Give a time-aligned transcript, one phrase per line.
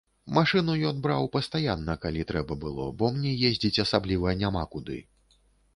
[0.35, 4.99] Машыну ён браў пастаянна, калі трэба было, бо мне ездзіць асабліва няма куды.